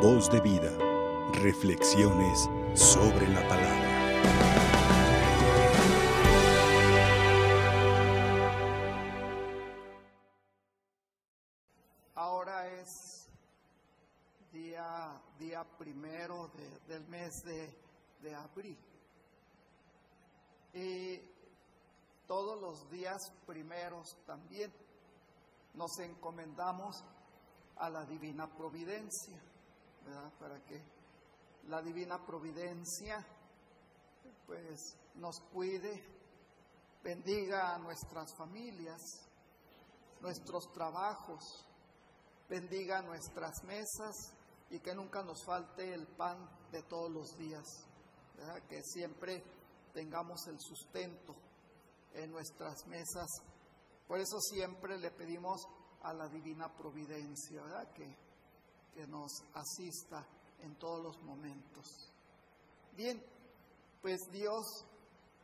[0.00, 0.70] Voz de vida.
[1.42, 3.88] Reflexiones sobre la palabra.
[12.14, 13.28] Ahora es
[14.52, 16.48] día, día primero
[16.86, 17.68] del mes de,
[18.22, 18.78] de abril.
[20.74, 21.18] Y
[22.28, 24.72] todos los días primeros también
[25.74, 27.02] nos encomendamos
[27.78, 29.36] a la divina providencia,
[30.38, 30.82] Para que
[31.64, 33.24] la divina providencia
[34.46, 36.02] pues nos cuide,
[37.02, 39.00] bendiga a nuestras familias,
[40.20, 41.66] nuestros trabajos,
[42.48, 44.34] bendiga nuestras mesas
[44.70, 47.66] y que nunca nos falte el pan de todos los días,
[48.68, 49.42] que siempre
[49.92, 51.34] tengamos el sustento
[52.14, 53.26] en nuestras mesas.
[54.06, 55.66] Por eso siempre le pedimos
[56.02, 57.92] a la divina providencia, ¿verdad?
[57.92, 58.16] Que,
[58.98, 60.26] que nos asista
[60.60, 62.12] en todos los momentos.
[62.96, 63.24] Bien,
[64.02, 64.84] pues Dios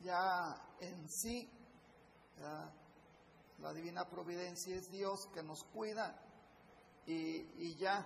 [0.00, 1.48] ya en sí,
[3.60, 6.20] la divina providencia es Dios que nos cuida
[7.06, 8.04] y, y ya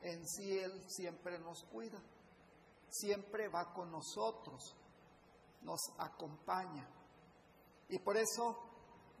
[0.00, 2.02] en sí Él siempre nos cuida,
[2.88, 4.74] siempre va con nosotros,
[5.60, 6.88] nos acompaña.
[7.90, 8.58] Y por eso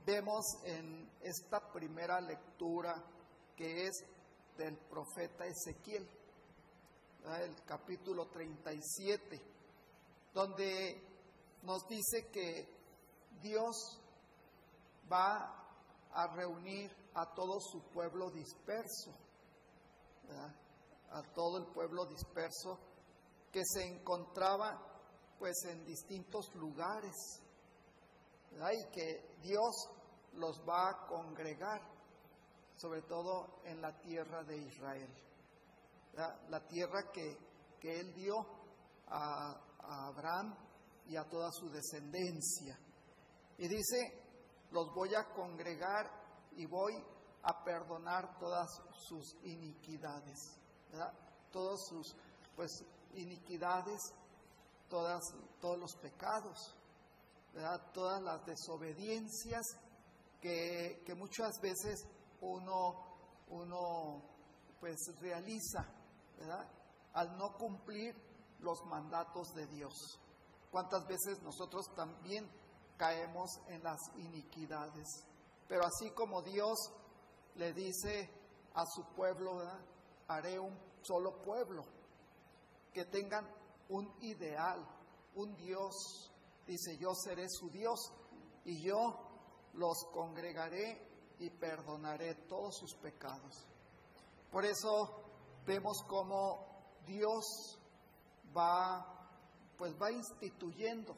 [0.06, 3.04] vemos en esta primera lectura
[3.54, 4.06] que es
[4.58, 6.06] del profeta Ezequiel,
[7.40, 9.40] el capítulo 37,
[10.34, 11.00] donde
[11.62, 12.68] nos dice que
[13.40, 14.00] Dios
[15.10, 15.54] va
[16.12, 19.12] a reunir a todo su pueblo disperso,
[21.10, 22.78] a todo el pueblo disperso
[23.52, 24.76] que se encontraba
[25.38, 27.14] pues en distintos lugares,
[28.50, 29.88] y que Dios
[30.34, 31.80] los va a congregar,
[32.78, 35.08] sobre todo en la tierra de Israel.
[36.48, 37.36] La, tierra que,
[37.78, 38.34] que, Él dio
[39.08, 39.54] a,
[40.08, 40.54] Abraham
[41.06, 42.78] y a toda su descendencia.
[43.58, 44.24] Y dice,
[44.70, 46.10] los voy a congregar
[46.56, 46.94] y voy
[47.42, 48.68] a perdonar todas
[49.06, 50.38] sus iniquidades,
[51.52, 52.16] todas sus
[52.56, 52.70] pues,
[53.14, 54.00] iniquidades,
[54.88, 55.22] todas,
[55.60, 56.76] todos los pecados,
[57.92, 59.64] todas las desobediencias
[60.40, 62.06] que, muchas veces
[62.40, 62.94] uno,
[63.48, 64.22] uno
[64.80, 65.84] pues realiza,
[67.14, 68.14] Al no cumplir
[68.60, 70.20] los mandatos de Dios.
[70.70, 72.48] ¿Cuántas veces nosotros también
[72.96, 75.24] caemos en las iniquidades?
[75.66, 76.78] Pero así como Dios
[77.56, 78.30] le dice
[78.74, 79.60] a su pueblo,
[80.28, 81.84] haré un solo pueblo,
[82.92, 83.46] que tengan
[83.88, 84.86] un ideal,
[85.34, 86.30] un Dios.
[86.66, 87.98] Dice, yo seré su Dios
[88.64, 89.18] y yo
[89.74, 93.66] los congregaré y perdonaré todos sus pecados.
[94.50, 95.24] Por eso
[95.66, 96.66] vemos cómo
[97.06, 97.78] Dios
[98.56, 99.04] va,
[99.76, 101.14] pues va instituyendo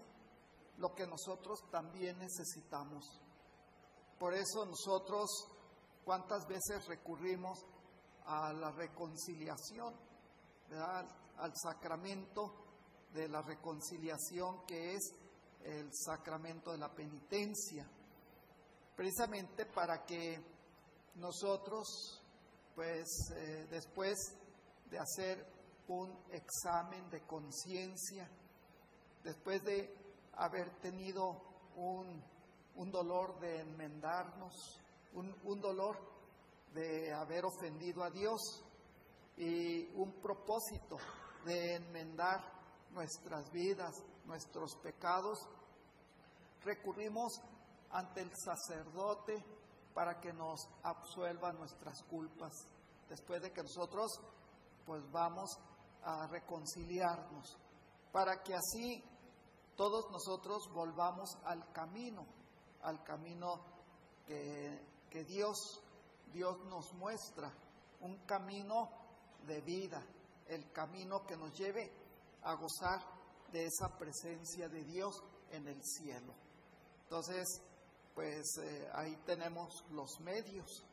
[0.78, 3.04] lo que nosotros también necesitamos.
[4.18, 5.30] Por eso nosotros,
[6.04, 7.64] ¿cuántas veces recurrimos
[8.26, 9.94] a la reconciliación,
[11.38, 12.54] al sacramento
[13.12, 15.14] de la reconciliación que es
[15.64, 17.86] el sacramento de la penitencia?
[19.00, 20.38] Precisamente para que
[21.14, 22.22] nosotros,
[22.74, 24.14] pues eh, después
[24.90, 25.42] de hacer
[25.88, 28.28] un examen de conciencia,
[29.24, 29.90] después de
[30.34, 31.34] haber tenido
[31.76, 32.22] un,
[32.92, 34.78] dolor de enmendarnos,
[35.14, 35.96] un, un dolor
[36.74, 38.62] de haber ofendido a Dios
[39.38, 40.98] y un propósito
[41.46, 42.44] de enmendar
[42.90, 43.94] nuestras vidas,
[44.26, 45.38] nuestros pecados,
[46.62, 47.40] recurrimos
[47.90, 49.44] ante el sacerdote
[49.94, 52.52] para que nos absuelva nuestras culpas,
[53.08, 54.10] después de que nosotros
[54.86, 55.50] pues vamos
[56.02, 57.58] a reconciliarnos,
[58.12, 59.04] para que así
[59.76, 62.26] todos nosotros volvamos al camino,
[62.82, 63.60] al camino
[64.26, 64.80] que,
[65.10, 65.82] que Dios,
[66.32, 67.52] Dios nos muestra,
[68.00, 68.88] un camino
[69.46, 70.02] de vida,
[70.46, 71.92] el camino que nos lleve
[72.42, 73.00] a gozar
[73.52, 76.32] de esa presencia de Dios en el cielo.
[77.02, 77.60] Entonces,
[78.14, 80.84] pues eh, ahí tenemos los medios.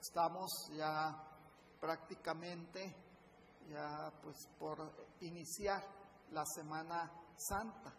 [0.00, 1.24] Estamos ya
[1.80, 2.94] prácticamente
[3.68, 4.78] ya pues por
[5.20, 5.82] iniciar
[6.30, 7.92] la Semana Santa,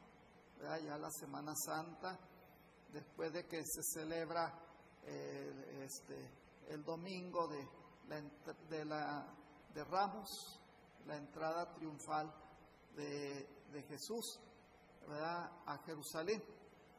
[0.61, 2.17] ya la Semana Santa,
[2.91, 4.51] después de que se celebra
[5.05, 6.31] el, este,
[6.69, 7.67] el domingo de,
[8.69, 9.25] de, la,
[9.73, 10.59] de Ramos,
[11.05, 12.33] la entrada triunfal
[12.95, 14.39] de, de Jesús
[15.11, 16.43] a Jerusalén.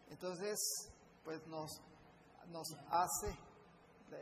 [0.08, 0.89] Entonces,
[1.24, 1.70] pues nos,
[2.48, 3.36] nos hace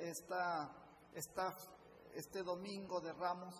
[0.00, 0.70] esta,
[1.14, 1.54] esta,
[2.14, 3.54] este domingo de Ramos,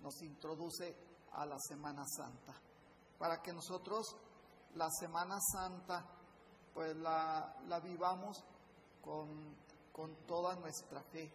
[0.00, 0.94] nos introduce
[1.32, 2.54] a la Semana Santa,
[3.18, 4.16] para que nosotros
[4.74, 6.04] la Semana Santa
[6.72, 8.44] pues la, vivamos
[9.02, 9.56] con,
[9.92, 11.32] con, toda nuestra fe,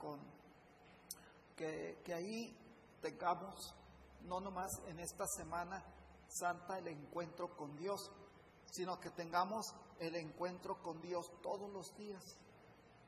[0.00, 0.20] Con,
[1.56, 2.56] que, que ahí
[3.00, 3.74] tengamos,
[4.22, 5.82] no nomás en esta Semana
[6.28, 8.10] Santa, el encuentro con Dios,
[8.66, 9.66] sino que tengamos
[10.00, 12.38] el encuentro con Dios todos los días,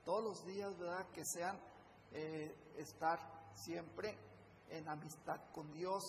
[0.05, 1.07] todos los días, ¿verdad?
[1.13, 1.59] Que sean
[2.13, 3.19] eh, estar
[3.55, 4.17] siempre
[4.71, 6.03] en amistad con Dios,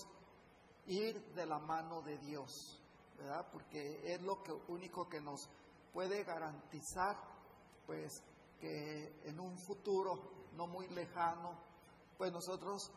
[0.87, 2.81] ir de la mano de Dios,
[3.17, 3.47] ¿verdad?
[3.51, 4.37] Porque es lo
[4.67, 5.49] único que nos
[5.93, 7.17] puede garantizar,
[7.85, 8.21] pues,
[8.59, 11.57] que en un futuro no muy lejano,
[12.17, 12.91] pues nosotros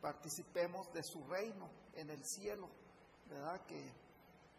[0.00, 2.68] participemos de su reino en el cielo,
[3.28, 3.64] ¿verdad?
[3.66, 3.92] Que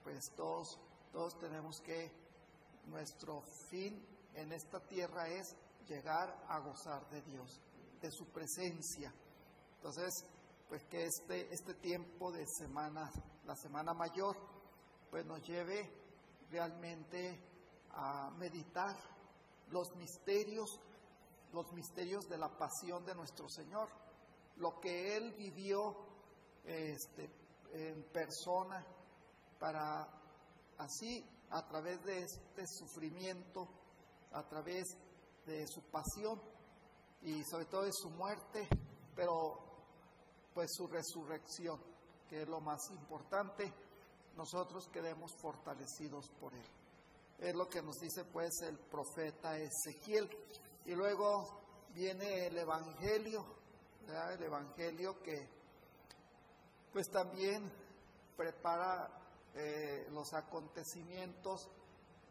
[0.04, 0.78] pues todos,
[1.14, 2.12] todos tenemos que,
[2.88, 5.56] nuestro fin en esta tierra es
[5.88, 7.62] llegar a gozar de Dios,
[8.02, 9.14] de su presencia.
[9.76, 10.26] Entonces,
[10.68, 13.10] pues que este, este tiempo de semana,
[13.46, 14.36] la semana mayor,
[15.10, 15.90] pues nos lleve
[16.50, 17.40] realmente
[17.92, 18.98] a meditar
[19.70, 20.80] los misterios,
[21.54, 23.88] los misterios de la pasión de nuestro Señor,
[24.58, 25.96] lo que Él vivió
[26.66, 27.30] este,
[27.72, 28.84] en persona
[29.60, 30.23] para
[30.84, 33.68] así, a través de este sufrimiento,
[34.32, 34.84] a través
[35.46, 36.42] de su pasión
[37.22, 38.68] y sobre todo de su muerte,
[39.16, 39.60] pero
[40.54, 41.80] pues su resurrección,
[42.28, 43.72] que es lo más importante,
[44.36, 46.68] nosotros quedemos fortalecidos por él.
[47.40, 50.30] Es lo que nos dice pues el profeta Ezequiel.
[50.86, 51.62] Y luego
[51.94, 53.46] viene el Evangelio,
[54.08, 55.48] el Evangelio que
[56.92, 57.72] pues también
[58.36, 59.23] prepara
[59.56, 61.70] eh, los acontecimientos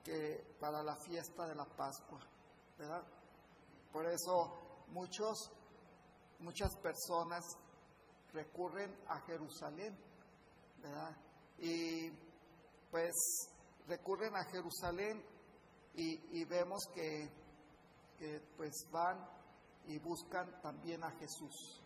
[0.04, 2.20] que para la fiesta de la Pascua,
[2.78, 3.02] ¿verdad?
[3.92, 5.50] Por eso muchos,
[6.40, 7.44] muchas personas
[8.32, 9.96] recurren a Jerusalén,
[10.82, 11.16] ¿verdad?
[11.58, 12.10] Y
[12.90, 13.12] pues
[13.86, 15.22] recurren a Jerusalén
[15.94, 17.28] y, vemos que,
[18.18, 19.18] que, pues van
[19.86, 21.82] y buscan también a Jesús,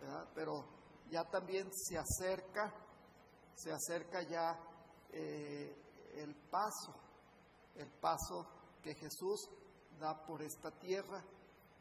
[0.00, 0.28] ¿verdad?
[0.34, 0.64] Pero
[1.10, 2.72] ya también se acerca,
[3.54, 4.58] se acerca ya
[5.12, 5.74] eh,
[6.16, 6.94] el paso,
[7.76, 8.46] el paso
[8.82, 9.48] que Jesús
[9.98, 11.22] da por esta tierra,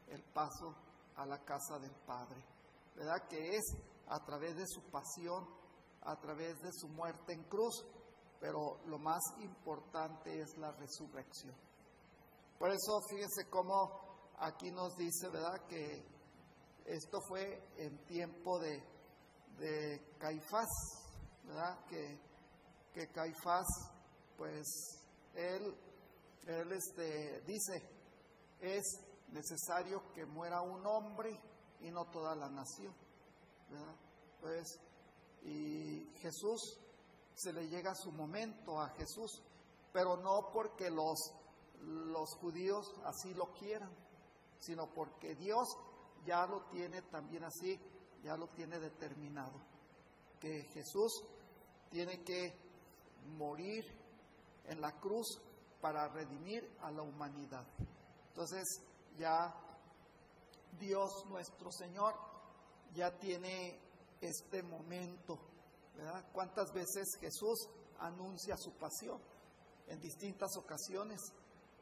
[0.07, 0.75] el paso
[1.15, 2.43] a la casa del Padre,
[2.95, 3.27] ¿verdad?
[3.27, 3.63] Que es
[4.07, 5.47] a través de su pasión,
[6.01, 7.85] a través de su muerte en cruz,
[8.39, 11.55] pero lo más importante es la resurrección.
[12.59, 15.65] Por eso fíjense cómo aquí nos dice, ¿verdad?
[15.67, 16.05] Que
[16.85, 18.83] esto fue en tiempo de,
[19.57, 20.67] de Caifás,
[21.90, 22.19] Que,
[22.94, 23.66] que Caifás,
[24.38, 24.66] pues
[25.36, 25.75] él,
[26.48, 27.81] él este, dice,
[28.60, 28.84] es
[29.31, 31.40] necesario que muera un hombre
[31.81, 32.94] y no toda la nación.
[34.42, 34.80] Pues,
[35.44, 36.80] y Jesús,
[37.36, 39.42] se le llega su momento a Jesús,
[39.92, 41.18] pero no porque los,
[41.81, 43.92] los judíos así lo quieran,
[44.60, 45.68] sino porque Dios
[46.25, 47.80] ya lo tiene también así,
[48.24, 49.54] ya lo tiene determinado,
[50.44, 51.24] que Jesús
[51.90, 52.54] tiene que
[53.38, 53.86] morir
[54.66, 55.40] en la cruz
[55.80, 57.66] para redimir a la humanidad.
[58.28, 58.81] Entonces
[59.18, 59.56] ya
[60.78, 62.13] Dios nuestro Señor
[62.94, 63.80] ya tiene
[64.19, 65.40] este momento,
[65.95, 66.26] ¿verdad?
[66.33, 67.69] ¿Cuántas veces Jesús
[68.00, 69.21] anuncia su pasión?
[69.88, 71.21] En distintas ocasiones,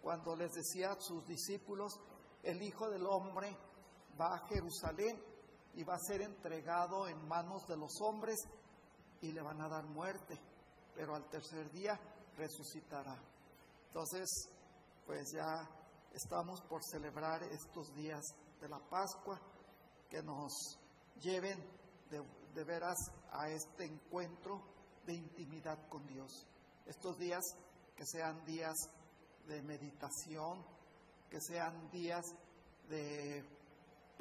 [0.03, 2.00] cuando les decía a sus discípulos,
[2.44, 3.58] el Hijo del Hombre
[4.20, 5.20] va a Jerusalén
[5.75, 8.38] y va a ser entregado en manos de los hombres
[9.22, 10.40] y le van a dar muerte,
[10.96, 12.00] pero al tercer día
[12.38, 13.18] resucitará.
[13.88, 14.50] Entonces,
[15.06, 15.68] pues ya
[16.13, 18.22] estamos por celebrar estos días
[18.60, 19.40] de la Pascua
[20.10, 20.51] que nos
[21.22, 21.58] lleven
[22.10, 22.98] de, veras
[23.32, 24.62] a este encuentro
[25.06, 26.48] de intimidad con Dios.
[26.86, 27.42] Estos días
[27.96, 28.75] que sean días
[29.48, 30.66] de meditación,
[31.30, 32.25] que sean días
[32.90, 33.44] de,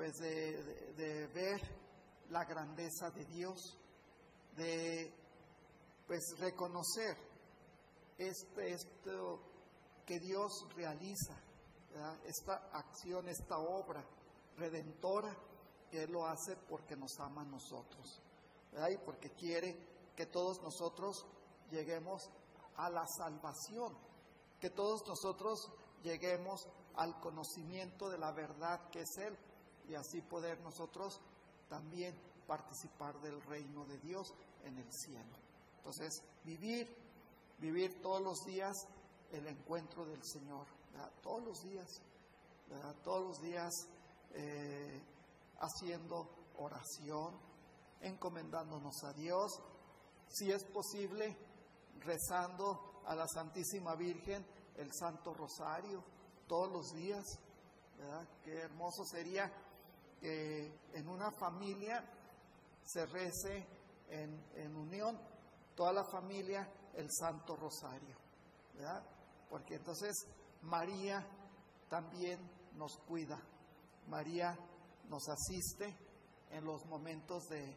[0.00, 1.60] pues de, ver
[2.30, 3.76] la grandeza de Dios,
[4.56, 5.12] de
[6.06, 7.18] pues reconocer
[8.16, 9.42] este, esto
[10.06, 11.38] que Dios realiza,
[12.24, 14.02] esta acción, esta obra
[14.56, 15.36] redentora
[15.90, 18.22] que Él lo hace porque nos ama a nosotros,
[18.90, 19.76] y porque quiere
[20.16, 21.26] que todos nosotros
[21.70, 22.22] lleguemos
[22.76, 23.98] a la salvación,
[24.60, 25.70] que todos nosotros
[26.02, 29.38] lleguemos al conocimiento de la verdad que es Él
[29.88, 31.20] y así poder nosotros
[31.68, 32.14] también
[32.46, 34.34] participar del reino de Dios
[34.64, 35.36] en el cielo.
[35.78, 36.88] Entonces, vivir,
[37.58, 38.74] vivir todos los días
[39.32, 40.66] el encuentro del Señor,
[41.22, 42.02] todos los días,
[43.02, 43.72] todos los días.
[44.32, 45.02] Eh,
[45.60, 47.34] haciendo oración,
[48.00, 49.60] encomendándonos a Dios,
[50.28, 51.36] si es posible,
[52.00, 54.46] rezando a la Santísima Virgen
[54.76, 56.02] el Santo Rosario
[56.46, 57.24] todos los días.
[57.98, 58.26] ¿verdad?
[58.42, 59.52] Qué hermoso sería
[60.20, 62.04] que en una familia
[62.84, 63.66] se rece
[64.08, 65.18] en, en unión,
[65.74, 68.16] toda la familia, el Santo Rosario.
[68.74, 69.02] ¿verdad?
[69.48, 70.14] Porque entonces
[70.62, 71.26] María
[71.88, 72.38] también
[72.76, 73.40] nos cuida.
[74.08, 74.56] María
[75.08, 75.96] nos asiste
[76.50, 77.76] en los momentos de,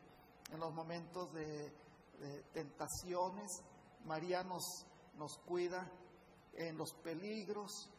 [0.51, 1.71] en los momentos de,
[2.53, 3.63] tentaciones.
[4.05, 4.85] María nos,
[5.17, 5.89] nos cuida
[6.53, 7.89] en los peligros,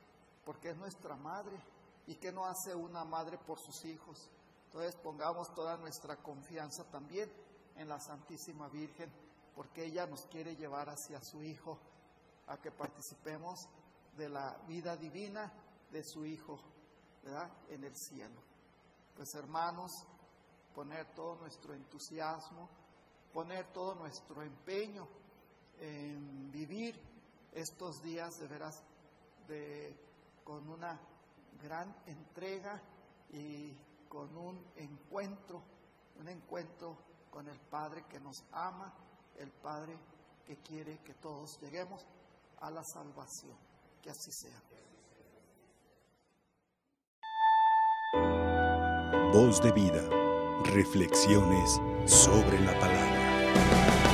[0.45, 1.59] porque es nuestra madre.
[2.07, 4.29] ¿Y qué no hace una madre por sus hijos?
[4.67, 7.31] Entonces pongamos toda nuestra confianza también
[7.77, 9.11] en la Santísima Virgen,
[9.55, 11.79] porque ella nos quiere llevar hacia su Hijo,
[12.47, 13.69] a que participemos
[14.17, 15.53] de la vida divina
[15.91, 16.59] de su Hijo,
[17.23, 17.51] ¿verdad?
[17.71, 18.41] En el cielo.
[19.17, 19.91] Pues hermanos,
[20.75, 22.69] poner todo nuestro entusiasmo,
[23.33, 25.07] poner todo nuestro empeño
[25.79, 27.01] en vivir
[27.53, 28.83] estos días de veras
[29.47, 29.97] de,
[30.43, 30.99] con una
[31.65, 32.81] gran entrega
[33.33, 33.75] y
[34.09, 35.63] con un encuentro,
[36.21, 36.97] un encuentro
[37.31, 38.93] con el Padre que nos ama,
[39.39, 39.99] el Padre
[40.45, 42.07] que quiere que todos lleguemos
[42.61, 43.57] a la salvación.
[44.03, 44.63] Que así sea.
[49.33, 50.03] Voz de vida.
[50.65, 54.14] Reflexiones sobre la palabra.